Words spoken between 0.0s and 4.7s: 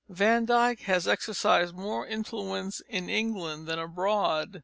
Van Dyck has exercised more influence in England than abroad.